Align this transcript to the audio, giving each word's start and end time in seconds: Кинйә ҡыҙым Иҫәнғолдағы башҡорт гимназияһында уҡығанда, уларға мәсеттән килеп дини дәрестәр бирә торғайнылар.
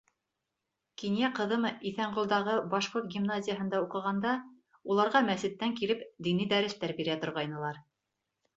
Кинйә 1.01 1.27
ҡыҙым 1.39 1.67
Иҫәнғолдағы 1.89 2.55
башҡорт 2.71 3.11
гимназияһында 3.17 3.83
уҡығанда, 3.85 4.33
уларға 4.95 5.23
мәсеттән 5.31 5.79
килеп 5.83 6.05
дини 6.31 6.51
дәрестәр 6.57 6.99
бирә 7.03 7.23
торғайнылар. 7.27 7.83